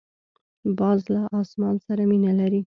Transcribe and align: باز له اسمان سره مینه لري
باز 0.77 0.99
له 1.13 1.21
اسمان 1.41 1.75
سره 1.85 2.01
مینه 2.11 2.31
لري 2.39 2.61